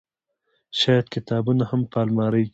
[0.79, 2.49] شايد کتابونه هم په المارۍ کې